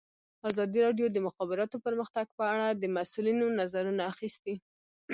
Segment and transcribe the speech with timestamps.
[0.49, 4.55] ازادي راډیو د د مخابراتو پرمختګ په اړه د مسؤلینو نظرونه اخیستي.